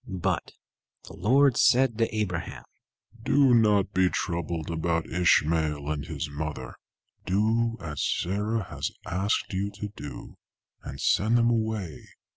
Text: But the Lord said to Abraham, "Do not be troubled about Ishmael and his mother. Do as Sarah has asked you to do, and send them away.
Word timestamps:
But 0.07 0.53
the 1.03 1.13
Lord 1.13 1.57
said 1.57 1.99
to 1.99 2.15
Abraham, 2.15 2.63
"Do 3.21 3.53
not 3.53 3.93
be 3.93 4.09
troubled 4.09 4.71
about 4.71 5.05
Ishmael 5.07 5.91
and 5.91 6.03
his 6.07 6.27
mother. 6.27 6.73
Do 7.27 7.77
as 7.79 8.01
Sarah 8.03 8.63
has 8.63 8.89
asked 9.05 9.53
you 9.53 9.69
to 9.75 9.89
do, 9.89 10.37
and 10.81 10.99
send 10.99 11.37
them 11.37 11.51
away. 11.51 11.99